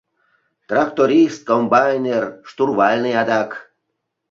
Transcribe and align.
Тракторист, 0.69 1.39
комбайнер, 1.49 2.23
штурвальный 2.49 3.13
адак. 3.21 3.49